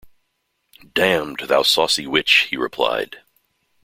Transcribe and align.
‘Damned— 0.95 1.41
thou 1.47 1.61
saucy 1.61 2.07
witch!’ 2.07 2.47
he 2.49 2.57
replied. 2.57 3.21